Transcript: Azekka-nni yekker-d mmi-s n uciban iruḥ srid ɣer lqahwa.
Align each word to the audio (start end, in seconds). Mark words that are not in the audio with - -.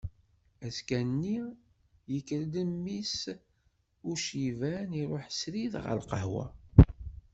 Azekka-nni 0.65 1.39
yekker-d 2.13 2.55
mmi-s 2.69 3.21
n 3.33 3.37
uciban 4.11 4.89
iruḥ 5.01 5.25
srid 5.39 5.73
ɣer 5.83 5.95
lqahwa. 6.03 6.45